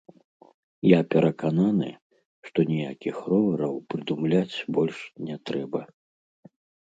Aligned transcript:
Я 0.91 0.99
перакананы, 1.15 1.89
што 2.47 2.59
ніякіх 2.71 3.15
ровараў 3.33 3.73
прыдумляць 3.95 4.57
больш 4.81 4.97
не 5.27 5.35
трэба. 5.51 5.81